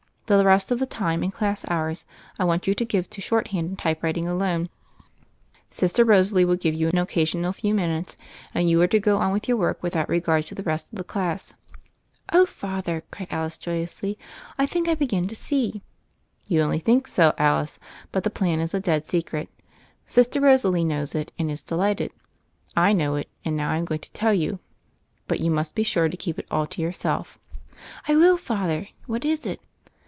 [0.27, 2.05] The rest of the time in class hours
[2.39, 4.69] I want you to give to short hand and typewriting alone.
[5.69, 8.17] Sister Rosalie will 196 THE FAIRY OF THE SNOWS give you an occasional few minutes,
[8.53, 10.97] and you are to go on with your work without regard to the rest of
[10.97, 11.51] the class/'
[12.31, 14.17] "Oh, Father!" cried Alice joyously,
[14.57, 15.81] "I think I begin to see."
[16.47, 17.77] "You only think so, Alice.
[18.13, 19.49] But the plan is a dead secret.
[20.05, 22.13] Sister Rosalie knows it, and is delighted.
[22.73, 24.59] I know it; and now Fm going to tell you.
[25.27, 27.37] But you must be sure to keep it all to yourself."
[28.07, 28.87] "I will, Father.
[29.07, 29.59] What is it?"